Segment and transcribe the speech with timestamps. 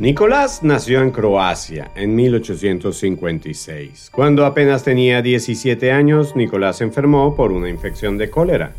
[0.00, 4.10] Nicolás nació en Croacia en 1856.
[4.14, 8.74] Cuando apenas tenía 17 años, Nicolás se enfermó por una infección de cólera.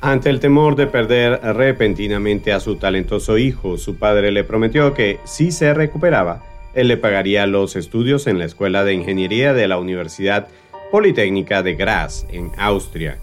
[0.00, 5.18] Ante el temor de perder repentinamente a su talentoso hijo, su padre le prometió que,
[5.24, 6.44] si se recuperaba,
[6.74, 10.46] él le pagaría los estudios en la Escuela de Ingeniería de la Universidad
[10.92, 13.18] Politécnica de Graz, en Austria.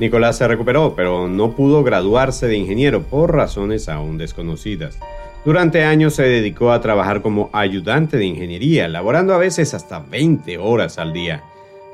[0.00, 4.98] Nicolás se recuperó, pero no pudo graduarse de ingeniero por razones aún desconocidas.
[5.44, 10.58] Durante años se dedicó a trabajar como ayudante de ingeniería, laborando a veces hasta 20
[10.58, 11.42] horas al día.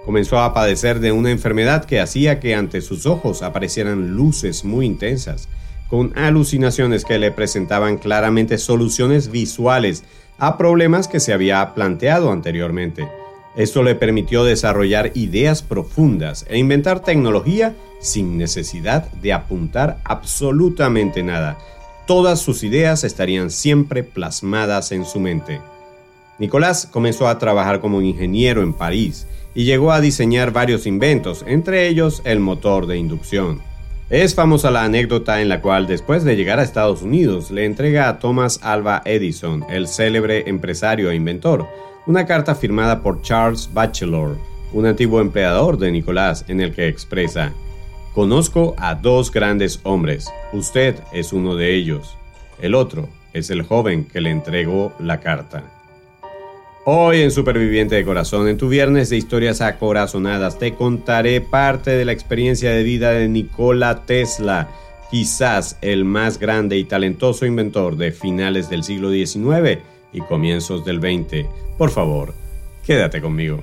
[0.04, 4.86] Comenzó a padecer de una enfermedad que hacía que ante sus ojos aparecieran luces muy
[4.86, 5.48] intensas,
[5.88, 10.02] con alucinaciones que le presentaban claramente soluciones visuales
[10.38, 13.08] a problemas que se había planteado anteriormente.
[13.56, 21.56] Esto le permitió desarrollar ideas profundas e inventar tecnología sin necesidad de apuntar absolutamente nada,
[22.06, 25.60] Todas sus ideas estarían siempre plasmadas en su mente.
[26.38, 31.88] Nicolás comenzó a trabajar como ingeniero en París y llegó a diseñar varios inventos, entre
[31.88, 33.60] ellos el motor de inducción.
[34.08, 38.08] Es famosa la anécdota en la cual después de llegar a Estados Unidos le entrega
[38.08, 41.66] a Thomas Alva Edison, el célebre empresario e inventor,
[42.06, 44.36] una carta firmada por Charles Batchelor,
[44.72, 47.52] un antiguo empleador de Nicolás, en el que expresa,
[48.16, 50.32] Conozco a dos grandes hombres.
[50.54, 52.16] Usted es uno de ellos.
[52.58, 55.64] El otro es el joven que le entregó la carta.
[56.86, 62.06] Hoy en Superviviente de Corazón, en tu viernes de historias acorazonadas, te contaré parte de
[62.06, 64.70] la experiencia de vida de Nikola Tesla,
[65.10, 69.80] quizás el más grande y talentoso inventor de finales del siglo XIX
[70.14, 71.46] y comienzos del XX.
[71.76, 72.32] Por favor,
[72.82, 73.62] quédate conmigo.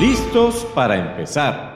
[0.00, 1.72] ¿Listos para empezar?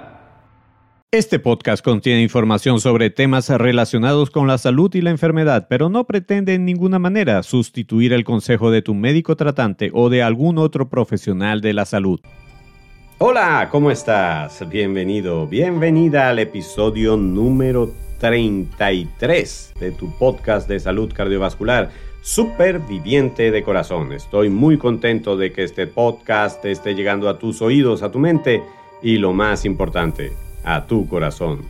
[1.12, 6.06] Este podcast contiene información sobre temas relacionados con la salud y la enfermedad, pero no
[6.06, 10.88] pretende en ninguna manera sustituir el consejo de tu médico tratante o de algún otro
[10.88, 12.20] profesional de la salud.
[13.18, 14.66] Hola, ¿cómo estás?
[14.68, 21.90] Bienvenido, bienvenida al episodio número 33 de tu podcast de salud cardiovascular
[22.26, 24.12] superviviente de corazón.
[24.12, 28.64] Estoy muy contento de que este podcast esté llegando a tus oídos, a tu mente
[29.00, 30.32] y lo más importante,
[30.64, 31.60] a tu corazón.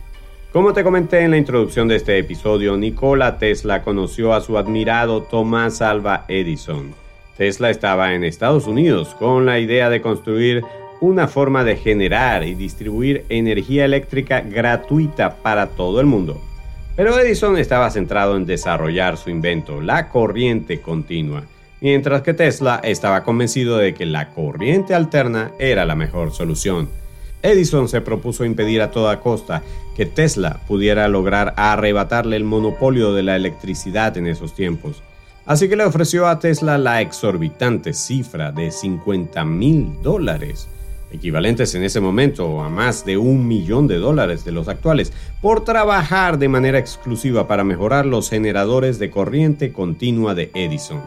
[0.51, 5.21] Como te comenté en la introducción de este episodio, Nikola Tesla conoció a su admirado
[5.21, 6.95] Thomas Alva Edison.
[7.37, 10.63] Tesla estaba en Estados Unidos con la idea de construir
[11.01, 16.41] una forma de generar y distribuir energía eléctrica gratuita para todo el mundo.
[16.97, 21.43] Pero Edison estaba centrado en desarrollar su invento, la corriente continua,
[21.79, 26.89] mientras que Tesla estaba convencido de que la corriente alterna era la mejor solución.
[27.43, 29.61] Edison se propuso impedir a toda costa
[29.95, 35.03] que Tesla pudiera lograr arrebatarle el monopolio de la electricidad en esos tiempos.
[35.45, 40.67] Así que le ofreció a Tesla la exorbitante cifra de 50 mil dólares
[41.11, 45.63] equivalentes en ese momento a más de un millón de dólares de los actuales, por
[45.63, 51.01] trabajar de manera exclusiva para mejorar los generadores de corriente continua de Edison.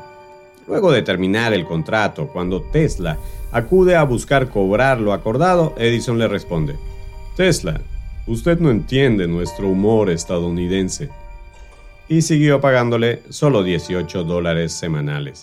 [0.67, 3.19] Luego de terminar el contrato, cuando Tesla
[3.53, 6.77] acude a buscar cobrar lo acordado, Edison le responde,
[7.37, 7.81] Tesla,
[8.27, 11.09] usted no entiende nuestro humor estadounidense.
[12.09, 15.43] Y siguió pagándole solo 18 dólares semanales.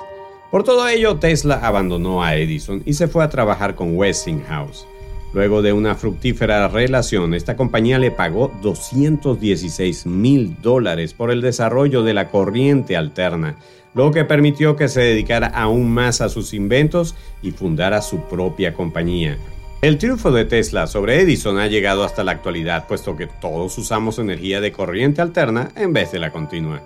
[0.52, 4.88] Por todo ello, Tesla abandonó a Edison y se fue a trabajar con Westinghouse.
[5.34, 12.02] Luego de una fructífera relación, esta compañía le pagó 216 mil dólares por el desarrollo
[12.04, 13.58] de la corriente alterna,
[13.94, 18.74] lo que permitió que se dedicara aún más a sus inventos y fundara su propia
[18.74, 19.38] compañía.
[19.82, 24.18] El triunfo de Tesla sobre Edison ha llegado hasta la actualidad, puesto que todos usamos
[24.18, 26.82] energía de corriente alterna en vez de la continua.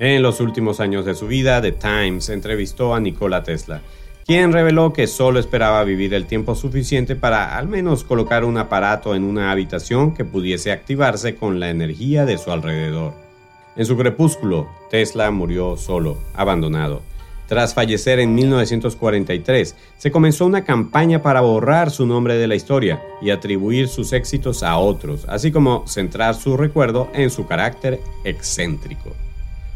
[0.00, 3.82] En los últimos años de su vida, The Times entrevistó a Nikola Tesla,
[4.24, 9.14] quien reveló que solo esperaba vivir el tiempo suficiente para al menos colocar un aparato
[9.14, 13.12] en una habitación que pudiese activarse con la energía de su alrededor.
[13.76, 17.02] En su crepúsculo, Tesla murió solo, abandonado.
[17.46, 23.02] Tras fallecer en 1943, se comenzó una campaña para borrar su nombre de la historia
[23.20, 29.10] y atribuir sus éxitos a otros, así como centrar su recuerdo en su carácter excéntrico.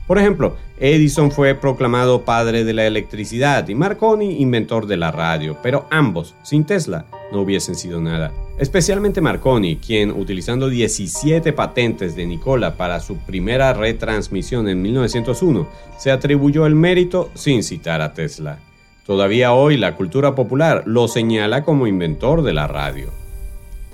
[0.07, 5.57] Por ejemplo, Edison fue proclamado padre de la electricidad y Marconi inventor de la radio,
[5.63, 8.33] pero ambos, sin Tesla, no hubiesen sido nada.
[8.59, 15.67] Especialmente Marconi, quien, utilizando 17 patentes de Nicola para su primera retransmisión en 1901,
[15.99, 18.59] se atribuyó el mérito sin citar a Tesla.
[19.07, 23.24] Todavía hoy la cultura popular lo señala como inventor de la radio.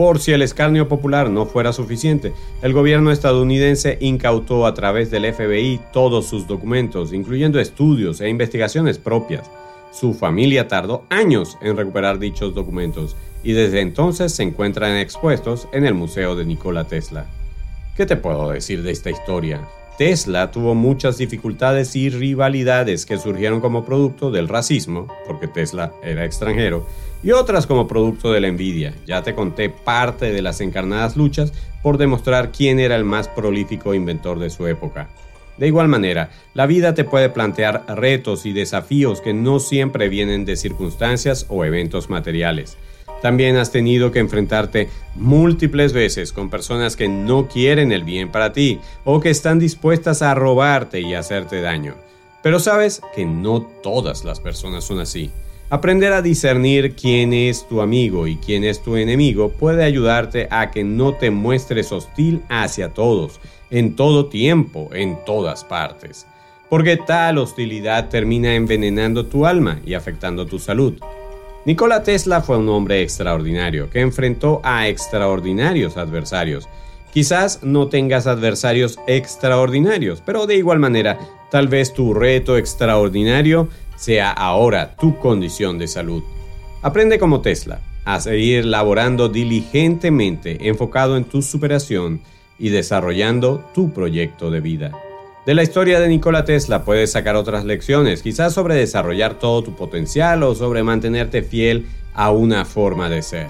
[0.00, 2.32] Por si el escarnio popular no fuera suficiente,
[2.62, 8.96] el gobierno estadounidense incautó a través del FBI todos sus documentos, incluyendo estudios e investigaciones
[8.96, 9.50] propias.
[9.92, 15.84] Su familia tardó años en recuperar dichos documentos y desde entonces se encuentran expuestos en
[15.84, 17.26] el Museo de Nikola Tesla.
[17.94, 19.68] ¿Qué te puedo decir de esta historia?
[20.00, 26.24] Tesla tuvo muchas dificultades y rivalidades que surgieron como producto del racismo, porque Tesla era
[26.24, 26.86] extranjero,
[27.22, 28.94] y otras como producto de la envidia.
[29.06, 31.52] Ya te conté parte de las encarnadas luchas
[31.82, 35.10] por demostrar quién era el más prolífico inventor de su época.
[35.58, 40.46] De igual manera, la vida te puede plantear retos y desafíos que no siempre vienen
[40.46, 42.78] de circunstancias o eventos materiales.
[43.22, 48.52] También has tenido que enfrentarte múltiples veces con personas que no quieren el bien para
[48.52, 51.94] ti o que están dispuestas a robarte y hacerte daño.
[52.42, 55.30] Pero sabes que no todas las personas son así.
[55.68, 60.70] Aprender a discernir quién es tu amigo y quién es tu enemigo puede ayudarte a
[60.70, 63.40] que no te muestres hostil hacia todos,
[63.70, 66.26] en todo tiempo, en todas partes.
[66.68, 70.94] Porque tal hostilidad termina envenenando tu alma y afectando tu salud.
[71.66, 76.68] Nikola Tesla fue un hombre extraordinario que enfrentó a extraordinarios adversarios.
[77.12, 81.18] Quizás no tengas adversarios extraordinarios, pero de igual manera,
[81.50, 86.22] tal vez tu reto extraordinario sea ahora tu condición de salud.
[86.80, 92.22] Aprende como Tesla a seguir laborando diligentemente enfocado en tu superación
[92.58, 94.92] y desarrollando tu proyecto de vida.
[95.46, 99.74] De la historia de Nikola Tesla puedes sacar otras lecciones, quizás sobre desarrollar todo tu
[99.74, 103.46] potencial o sobre mantenerte fiel a una forma de ser.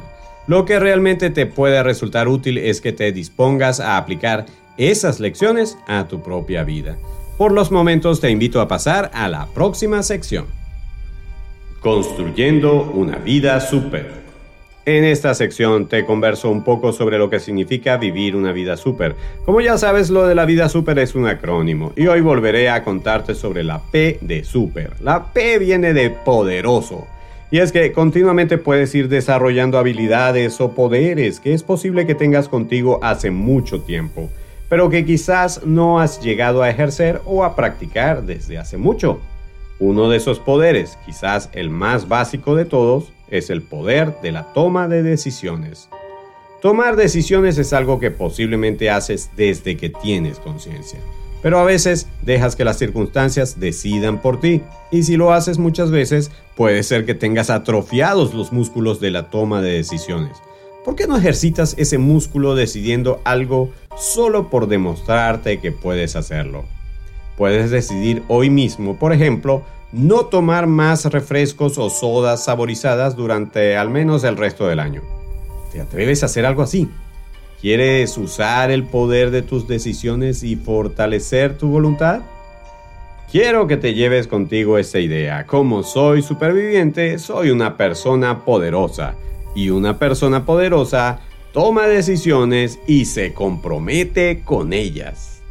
[0.46, 4.46] Lo que realmente te puede resultar útil es que te dispongas a aplicar
[4.76, 6.96] esas lecciones a tu propia vida.
[7.36, 10.46] Por los momentos te invito a pasar a la próxima sección.
[11.80, 14.29] Construyendo una vida súper.
[14.96, 19.14] En esta sección te converso un poco sobre lo que significa vivir una vida súper.
[19.44, 22.82] Como ya sabes, lo de la vida súper es un acrónimo y hoy volveré a
[22.82, 24.94] contarte sobre la P de súper.
[25.00, 27.06] La P viene de poderoso.
[27.52, 32.48] Y es que continuamente puedes ir desarrollando habilidades o poderes que es posible que tengas
[32.48, 34.28] contigo hace mucho tiempo
[34.68, 39.18] pero que quizás no has llegado a ejercer o a practicar desde hace mucho.
[39.80, 44.52] Uno de esos poderes, quizás el más básico de todos, es el poder de la
[44.52, 45.88] toma de decisiones.
[46.62, 50.98] Tomar decisiones es algo que posiblemente haces desde que tienes conciencia,
[51.42, 55.90] pero a veces dejas que las circunstancias decidan por ti, y si lo haces muchas
[55.90, 60.36] veces, puede ser que tengas atrofiados los músculos de la toma de decisiones,
[60.84, 66.64] ¿Por qué no ejercitas ese músculo decidiendo algo solo por demostrarte que puedes hacerlo?
[67.36, 69.62] Puedes decidir hoy mismo, por ejemplo,
[69.92, 75.02] no tomar más refrescos o sodas saborizadas durante al menos el resto del año.
[75.72, 76.88] ¿Te atreves a hacer algo así?
[77.60, 82.20] ¿Quieres usar el poder de tus decisiones y fortalecer tu voluntad?
[83.30, 85.46] Quiero que te lleves contigo esa idea.
[85.46, 89.14] Como soy superviviente, soy una persona poderosa
[89.54, 91.20] y una persona poderosa
[91.52, 95.42] toma decisiones y se compromete con ellas.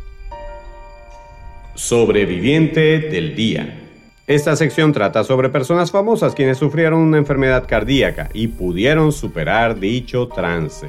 [1.75, 3.88] Sobreviviente del día.
[4.29, 10.27] Esta sección trata sobre personas famosas quienes sufrieron una enfermedad cardíaca y pudieron superar dicho
[10.27, 10.87] trance.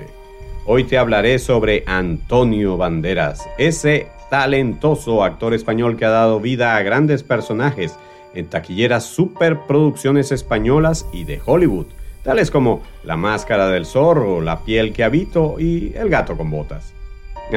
[0.66, 6.82] Hoy te hablaré sobre Antonio Banderas, ese talentoso actor español que ha dado vida a
[6.82, 7.96] grandes personajes
[8.34, 11.86] en taquilleras superproducciones españolas y de Hollywood
[12.22, 16.92] tales como La máscara del zorro, La piel que habito y El gato con botas.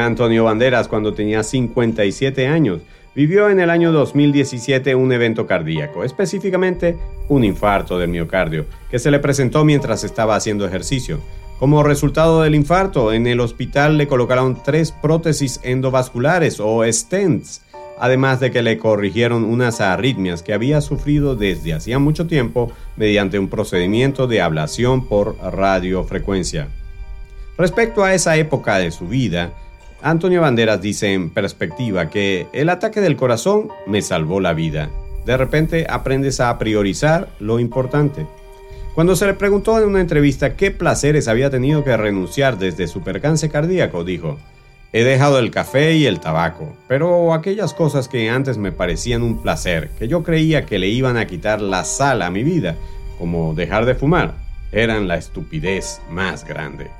[0.01, 2.79] Antonio Banderas, cuando tenía 57 años,
[3.15, 6.97] vivió en el año 2017 un evento cardíaco, específicamente
[7.29, 11.19] un infarto del miocardio, que se le presentó mientras estaba haciendo ejercicio.
[11.59, 17.61] Como resultado del infarto, en el hospital le colocaron tres prótesis endovasculares o stents,
[17.99, 23.39] además de que le corrigieron unas arritmias que había sufrido desde hacía mucho tiempo mediante
[23.39, 26.67] un procedimiento de ablación por radiofrecuencia.
[27.57, 29.53] Respecto a esa época de su vida,
[30.03, 34.89] Antonio Banderas dice en perspectiva que el ataque del corazón me salvó la vida.
[35.25, 38.27] De repente aprendes a priorizar lo importante.
[38.95, 43.01] Cuando se le preguntó en una entrevista qué placeres había tenido que renunciar desde su
[43.01, 44.37] percance cardíaco, dijo,
[44.91, 49.41] He dejado el café y el tabaco, pero aquellas cosas que antes me parecían un
[49.41, 52.75] placer, que yo creía que le iban a quitar la sal a mi vida,
[53.17, 54.35] como dejar de fumar,
[54.73, 56.91] eran la estupidez más grande.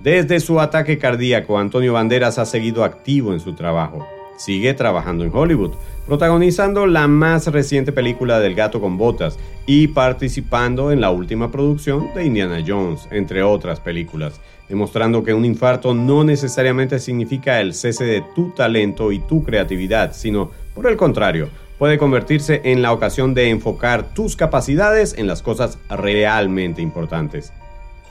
[0.00, 4.06] Desde su ataque cardíaco, Antonio Banderas ha seguido activo en su trabajo.
[4.38, 5.72] Sigue trabajando en Hollywood,
[6.06, 12.14] protagonizando la más reciente película del gato con botas y participando en la última producción
[12.14, 14.40] de Indiana Jones, entre otras películas,
[14.70, 20.14] demostrando que un infarto no necesariamente significa el cese de tu talento y tu creatividad,
[20.14, 25.42] sino, por el contrario, puede convertirse en la ocasión de enfocar tus capacidades en las
[25.42, 27.52] cosas realmente importantes.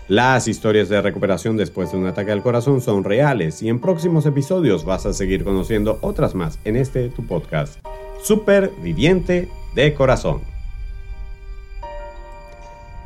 [0.09, 4.25] Las historias de recuperación después de un ataque al corazón son reales y en próximos
[4.25, 7.79] episodios vas a seguir conociendo otras más en este tu podcast,
[8.23, 10.41] Superviviente de Corazón.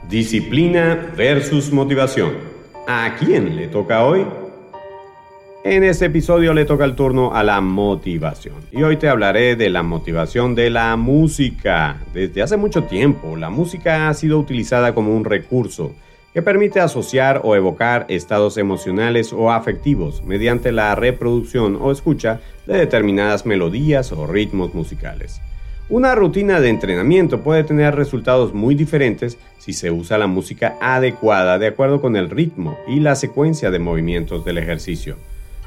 [0.09, 2.35] Disciplina versus motivación.
[2.87, 4.25] ¿A quién le toca hoy?
[5.65, 8.55] En este episodio le toca el turno a la motivación.
[8.71, 11.97] Y hoy te hablaré de la motivación de la música.
[12.13, 15.93] Desde hace mucho tiempo, la música ha sido utilizada como un recurso
[16.33, 22.77] que permite asociar o evocar estados emocionales o afectivos mediante la reproducción o escucha de
[22.77, 25.41] determinadas melodías o ritmos musicales.
[25.89, 31.59] Una rutina de entrenamiento puede tener resultados muy diferentes si se usa la música adecuada
[31.59, 35.17] de acuerdo con el ritmo y la secuencia de movimientos del ejercicio.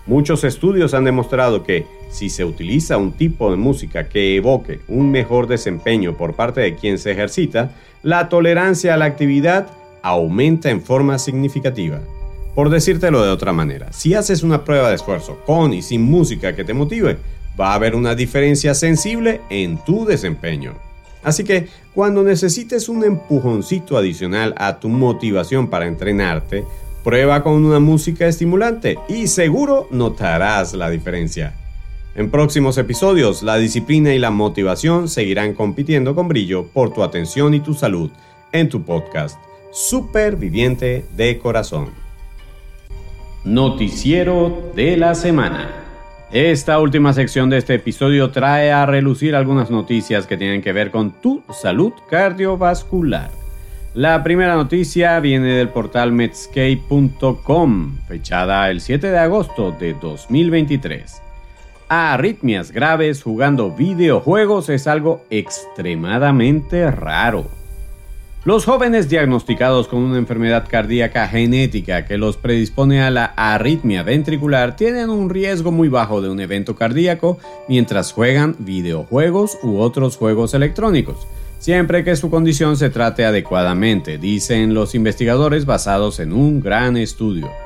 [0.06, 5.10] Muchos estudios han demostrado que si se utiliza un tipo de música que evoque un
[5.10, 9.66] mejor desempeño por parte de quien se ejercita, la tolerancia a la actividad
[10.06, 12.00] aumenta en forma significativa.
[12.54, 16.54] Por decírtelo de otra manera, si haces una prueba de esfuerzo con y sin música
[16.54, 17.18] que te motive,
[17.60, 20.74] va a haber una diferencia sensible en tu desempeño.
[21.24, 26.64] Así que cuando necesites un empujoncito adicional a tu motivación para entrenarte,
[27.02, 31.54] prueba con una música estimulante y seguro notarás la diferencia.
[32.14, 37.54] En próximos episodios, la disciplina y la motivación seguirán compitiendo con brillo por tu atención
[37.54, 38.10] y tu salud
[38.52, 39.36] en tu podcast
[39.76, 41.90] superviviente de corazón.
[43.44, 45.68] Noticiero de la semana.
[46.32, 50.90] Esta última sección de este episodio trae a relucir algunas noticias que tienen que ver
[50.90, 53.30] con tu salud cardiovascular.
[53.92, 61.20] La primera noticia viene del portal medscape.com, fechada el 7 de agosto de 2023.
[61.90, 67.65] Arritmias graves jugando videojuegos es algo extremadamente raro.
[68.46, 74.76] Los jóvenes diagnosticados con una enfermedad cardíaca genética que los predispone a la arritmia ventricular
[74.76, 80.54] tienen un riesgo muy bajo de un evento cardíaco mientras juegan videojuegos u otros juegos
[80.54, 81.26] electrónicos,
[81.58, 87.65] siempre que su condición se trate adecuadamente, dicen los investigadores basados en un gran estudio.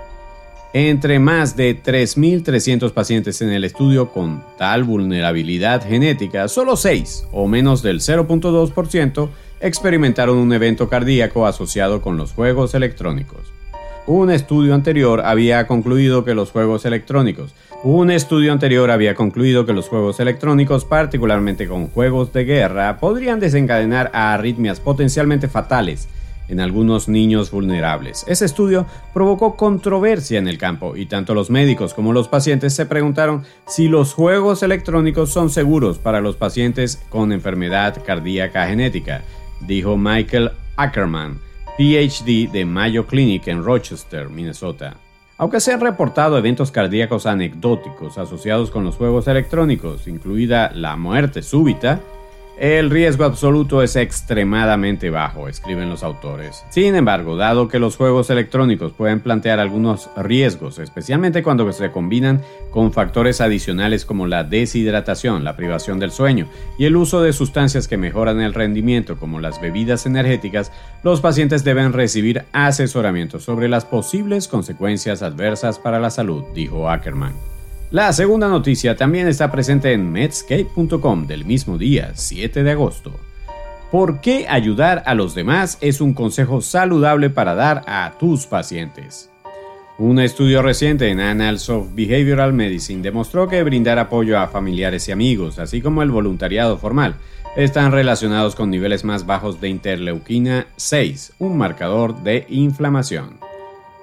[0.72, 7.48] Entre más de 3.300 pacientes en el estudio con tal vulnerabilidad genética, solo 6, o
[7.48, 9.28] menos del 0.2%,
[9.60, 13.52] experimentaron un evento cardíaco asociado con los juegos electrónicos.
[14.06, 19.72] Un estudio anterior había concluido que los juegos electrónicos, un estudio anterior había concluido que
[19.72, 26.08] los juegos electrónicos, particularmente con juegos de guerra, podrían desencadenar arritmias potencialmente fatales
[26.50, 28.24] en algunos niños vulnerables.
[28.28, 32.86] Ese estudio provocó controversia en el campo y tanto los médicos como los pacientes se
[32.86, 39.22] preguntaron si los juegos electrónicos son seguros para los pacientes con enfermedad cardíaca genética
[39.60, 41.38] dijo Michael Ackerman,
[41.76, 44.96] PhD de Mayo Clinic en Rochester, Minnesota.
[45.38, 51.42] Aunque se han reportado eventos cardíacos anecdóticos asociados con los juegos electrónicos, incluida la muerte
[51.42, 52.00] súbita,
[52.60, 56.62] el riesgo absoluto es extremadamente bajo, escriben los autores.
[56.68, 62.42] Sin embargo, dado que los juegos electrónicos pueden plantear algunos riesgos, especialmente cuando se combinan
[62.70, 67.88] con factores adicionales como la deshidratación, la privación del sueño y el uso de sustancias
[67.88, 70.70] que mejoran el rendimiento como las bebidas energéticas,
[71.02, 77.32] los pacientes deben recibir asesoramiento sobre las posibles consecuencias adversas para la salud, dijo Ackerman.
[77.90, 83.18] La segunda noticia también está presente en medscape.com del mismo día, 7 de agosto.
[83.90, 89.28] ¿Por qué ayudar a los demás es un consejo saludable para dar a tus pacientes?
[89.98, 95.12] Un estudio reciente en Annals of Behavioral Medicine demostró que brindar apoyo a familiares y
[95.12, 97.16] amigos, así como el voluntariado formal,
[97.56, 103.49] están relacionados con niveles más bajos de interleuquina 6, un marcador de inflamación.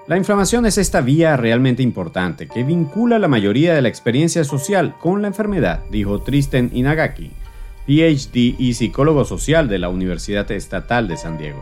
[0.08, 4.96] La inflamación es esta vía realmente importante que vincula la mayoría de la experiencia social
[5.02, 7.30] con la enfermedad, dijo Tristan Inagaki,
[7.88, 11.62] PhD y psicólogo social de la Universidad Estatal de San Diego.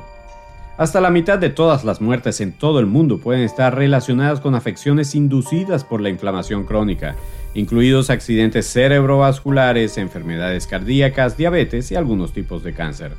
[0.78, 4.54] Hasta la mitad de todas las muertes en todo el mundo pueden estar relacionadas con
[4.54, 7.16] afecciones inducidas por la inflamación crónica,
[7.56, 13.14] incluidos accidentes cerebrovasculares, enfermedades cardíacas, diabetes y algunos tipos de cáncer.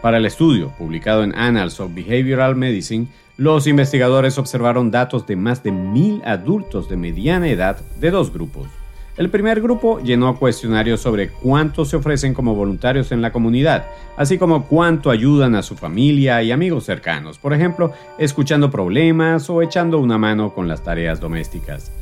[0.00, 3.08] Para el estudio, publicado en Annals of Behavioral Medicine,
[3.40, 8.68] los investigadores observaron datos de más de mil adultos de mediana edad de dos grupos.
[9.16, 13.86] El primer grupo llenó cuestionarios sobre cuánto se ofrecen como voluntarios en la comunidad,
[14.18, 19.62] así como cuánto ayudan a su familia y amigos cercanos, por ejemplo, escuchando problemas o
[19.62, 21.92] echando una mano con las tareas domésticas.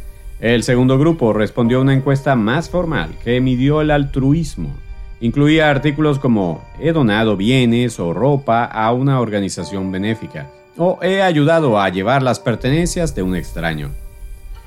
[0.41, 4.75] El segundo grupo respondió a una encuesta más formal que midió el altruismo.
[5.21, 11.81] Incluía artículos como he donado bienes o ropa a una organización benéfica o he ayudado
[11.81, 13.91] a llevar las pertenencias de un extraño.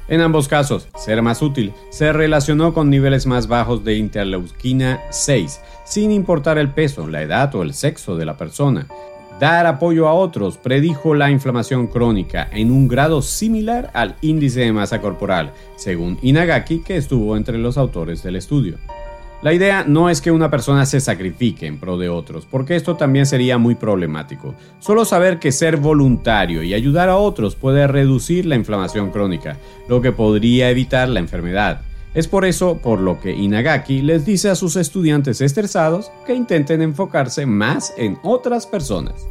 [0.07, 5.61] En ambos casos, ser más útil se relacionó con niveles más bajos de interleuquina 6,
[5.85, 8.87] sin importar el peso, la edad o el sexo de la persona.
[9.39, 14.73] Dar apoyo a otros predijo la inflamación crónica en un grado similar al índice de
[14.73, 18.77] masa corporal, según Inagaki, que estuvo entre los autores del estudio.
[19.41, 22.95] La idea no es que una persona se sacrifique en pro de otros, porque esto
[22.95, 24.53] también sería muy problemático.
[24.79, 29.57] Solo saber que ser voluntario y ayudar a otros puede reducir la inflamación crónica,
[29.89, 31.81] lo que podría evitar la enfermedad.
[32.13, 36.83] Es por eso por lo que Inagaki les dice a sus estudiantes estresados que intenten
[36.83, 39.25] enfocarse más en otras personas.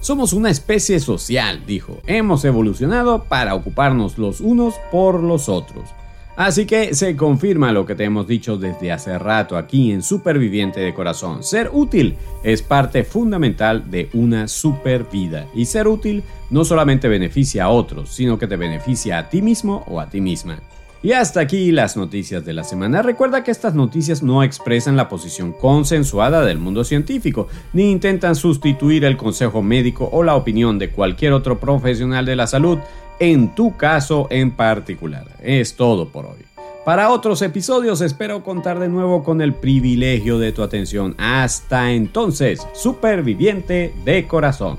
[0.00, 2.00] Somos una especie social, dijo.
[2.06, 5.88] Hemos evolucionado para ocuparnos los unos por los otros.
[6.36, 10.80] Así que se confirma lo que te hemos dicho desde hace rato aquí en Superviviente
[10.80, 11.44] de Corazón.
[11.44, 15.46] Ser útil es parte fundamental de una super vida.
[15.54, 19.84] Y ser útil no solamente beneficia a otros, sino que te beneficia a ti mismo
[19.86, 20.58] o a ti misma.
[21.04, 23.02] Y hasta aquí las noticias de la semana.
[23.02, 29.04] Recuerda que estas noticias no expresan la posición consensuada del mundo científico, ni intentan sustituir
[29.04, 32.78] el consejo médico o la opinión de cualquier otro profesional de la salud
[33.18, 35.26] en tu caso en particular.
[35.42, 36.44] Es todo por hoy.
[36.84, 41.14] Para otros episodios espero contar de nuevo con el privilegio de tu atención.
[41.16, 44.78] Hasta entonces, superviviente de corazón.